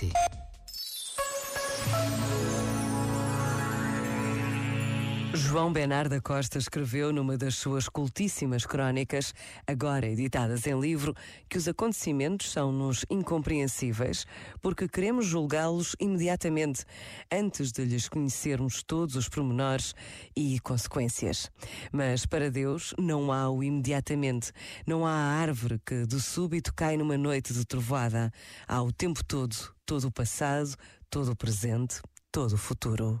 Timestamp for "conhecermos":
18.08-18.82